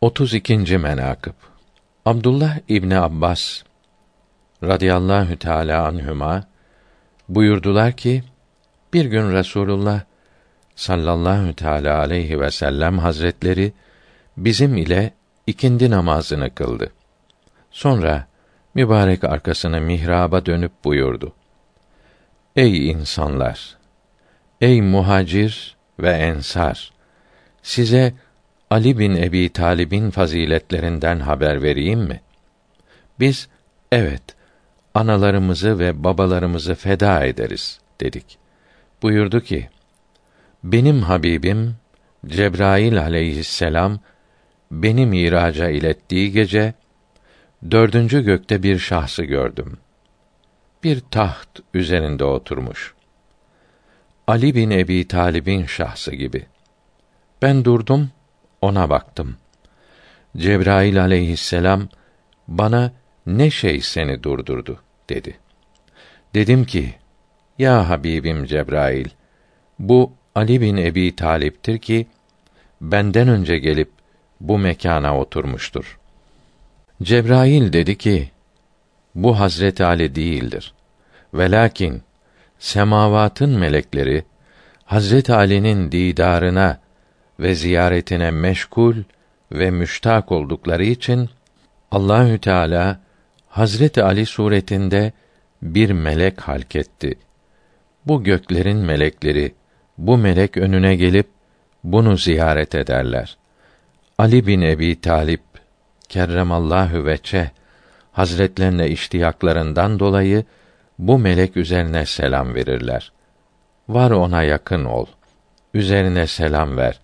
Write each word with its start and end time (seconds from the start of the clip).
32. 0.00 0.78
menakıb 0.78 1.32
Abdullah 2.04 2.58
İbni 2.68 2.98
Abbas 2.98 3.62
radıyallahu 4.62 5.38
teala 5.38 5.86
anhuma 5.86 6.44
buyurdular 7.28 7.92
ki 7.92 8.22
bir 8.92 9.04
gün 9.04 9.32
Resulullah 9.32 10.00
sallallahu 10.76 11.54
teala 11.54 11.98
aleyhi 11.98 12.40
ve 12.40 12.50
sellem 12.50 12.98
hazretleri 12.98 13.72
bizim 14.36 14.76
ile 14.76 15.12
ikindi 15.46 15.90
namazını 15.90 16.54
kıldı. 16.54 16.92
Sonra 17.70 18.26
mübarek 18.74 19.24
arkasını 19.24 19.80
mihraba 19.80 20.46
dönüp 20.46 20.72
buyurdu. 20.84 21.32
Ey 22.56 22.90
insanlar! 22.90 23.76
Ey 24.60 24.82
muhacir 24.82 25.76
ve 26.00 26.10
ensar! 26.10 26.92
Size 27.62 28.14
Ali 28.70 28.98
bin 28.98 29.16
Ebi 29.16 29.48
Talib'in 29.48 30.10
faziletlerinden 30.10 31.20
haber 31.20 31.62
vereyim 31.62 32.00
mi? 32.00 32.20
Biz 33.20 33.48
evet 33.92 34.22
analarımızı 34.94 35.78
ve 35.78 36.04
babalarımızı 36.04 36.74
feda 36.74 37.24
ederiz 37.24 37.80
dedik. 38.00 38.38
Buyurdu 39.02 39.40
ki: 39.40 39.68
Benim 40.64 41.02
Habibim 41.02 41.76
Cebrail 42.26 43.02
aleyhisselam 43.02 43.98
beni 44.70 45.06
miraca 45.06 45.68
ilettiği 45.68 46.32
gece 46.32 46.74
dördüncü 47.70 48.24
gökte 48.24 48.62
bir 48.62 48.78
şahsı 48.78 49.24
gördüm. 49.24 49.78
Bir 50.84 51.00
taht 51.00 51.60
üzerinde 51.74 52.24
oturmuş. 52.24 52.94
Ali 54.26 54.54
bin 54.54 54.70
Ebi 54.70 55.08
Talib'in 55.08 55.66
şahsı 55.66 56.14
gibi. 56.14 56.46
Ben 57.42 57.64
durdum, 57.64 58.10
ona 58.62 58.90
baktım. 58.90 59.36
Cebrail 60.36 61.00
aleyhisselam 61.00 61.88
bana 62.48 62.92
ne 63.26 63.50
şey 63.50 63.80
seni 63.80 64.22
durdurdu 64.22 64.82
dedi. 65.08 65.38
Dedim 66.34 66.64
ki: 66.64 66.94
Ya 67.58 67.88
Habibim 67.88 68.44
Cebrail, 68.44 69.08
bu 69.78 70.12
Ali 70.34 70.60
bin 70.60 70.76
Ebi 70.76 71.16
Talip'tir 71.16 71.78
ki 71.78 72.06
benden 72.80 73.28
önce 73.28 73.58
gelip 73.58 73.90
bu 74.40 74.58
mekana 74.58 75.18
oturmuştur. 75.18 75.98
Cebrail 77.02 77.72
dedi 77.72 77.98
ki: 77.98 78.30
Bu 79.14 79.40
Hazret 79.40 79.80
Ali 79.80 80.14
değildir. 80.14 80.74
Velakin 81.34 82.02
semavatın 82.58 83.58
melekleri 83.58 84.24
Hazret 84.84 85.30
Ali'nin 85.30 85.92
didarına 85.92 86.80
ve 87.40 87.54
ziyaretine 87.54 88.30
meşgul 88.30 88.96
ve 89.52 89.70
müştak 89.70 90.32
oldukları 90.32 90.84
için 90.84 91.30
Allahü 91.90 92.38
Teala 92.38 93.00
Hazreti 93.48 94.02
Ali 94.02 94.26
suretinde 94.26 95.12
bir 95.62 95.90
melek 95.90 96.40
halketti. 96.40 97.18
Bu 98.06 98.24
göklerin 98.24 98.78
melekleri 98.78 99.54
bu 99.98 100.18
melek 100.18 100.56
önüne 100.56 100.96
gelip 100.96 101.26
bunu 101.84 102.16
ziyaret 102.16 102.74
ederler. 102.74 103.36
Ali 104.18 104.46
bin 104.46 104.60
Ebi 104.60 105.00
Talip 105.00 105.42
kerremallahu 106.08 107.04
veçe 107.04 107.50
Hazretlerine 108.12 108.88
iştiyaklarından 108.88 109.98
dolayı 109.98 110.44
bu 110.98 111.18
melek 111.18 111.56
üzerine 111.56 112.06
selam 112.06 112.54
verirler. 112.54 113.12
Var 113.88 114.10
ona 114.10 114.42
yakın 114.42 114.84
ol. 114.84 115.06
Üzerine 115.74 116.26
selam 116.26 116.76
ver. 116.76 117.00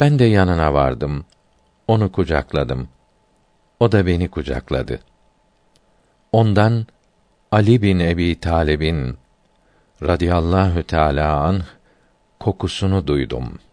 Ben 0.00 0.18
de 0.18 0.24
yanına 0.24 0.74
vardım. 0.74 1.24
Onu 1.88 2.12
kucakladım. 2.12 2.88
O 3.80 3.92
da 3.92 4.06
beni 4.06 4.28
kucakladı. 4.28 5.00
Ondan 6.32 6.86
Ali 7.52 7.82
bin 7.82 7.98
Ebi 7.98 8.40
Talib'in 8.40 9.16
radıyallahu 10.02 10.82
teâlâ 10.82 11.40
anh 11.40 11.64
kokusunu 12.40 13.06
duydum.'' 13.06 13.65